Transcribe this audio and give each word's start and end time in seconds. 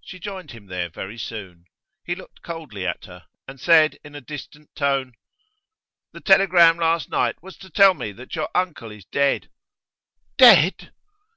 She 0.00 0.20
joined 0.20 0.52
him 0.52 0.66
there 0.66 0.88
very 0.88 1.18
soon. 1.18 1.64
He 2.04 2.14
looked 2.14 2.40
coldly 2.42 2.86
at 2.86 3.06
her, 3.06 3.26
and 3.48 3.58
said 3.58 3.98
in 4.04 4.14
a 4.14 4.20
distant 4.20 4.72
tone: 4.76 5.14
'The 6.12 6.20
telegram 6.20 6.76
last 6.76 7.08
night 7.10 7.42
was 7.42 7.56
to 7.56 7.68
tell 7.70 7.92
me 7.94 8.12
that 8.12 8.36
your 8.36 8.48
uncle 8.54 8.92
is 8.92 9.06
dead.' 9.06 9.50
'Dead! 10.38 10.92